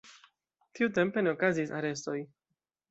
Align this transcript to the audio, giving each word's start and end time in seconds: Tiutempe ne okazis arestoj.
Tiutempe 0.79 1.25
ne 1.27 1.35
okazis 1.37 1.77
arestoj. 1.83 2.21